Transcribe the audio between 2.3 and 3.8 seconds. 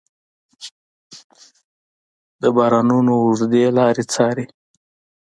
د بارانونو اوږدې